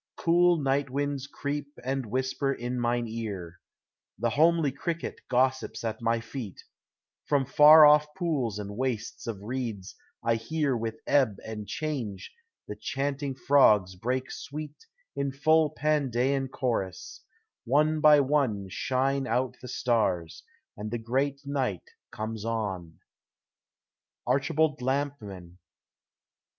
[0.15, 3.59] Cool night winds creep and whisper in mine ear;
[4.17, 6.63] The homely cricket gossix>s at my feet;
[7.25, 12.33] From far off pools and wastes of reeds I hear With ebb and change
[12.67, 17.21] the chanting frogs break sweet In full Pandean chorus;
[17.65, 20.41] one by one Shine out the stars,
[20.75, 22.97] and the great night comes on.
[24.25, 25.59] ARCHIBALD LAMPMAN.